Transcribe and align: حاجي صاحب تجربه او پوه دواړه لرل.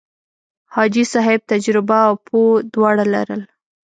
حاجي 0.75 1.03
صاحب 1.13 1.39
تجربه 1.51 1.97
او 2.07 2.13
پوه 2.25 2.49
دواړه 2.73 3.05
لرل. 3.13 3.41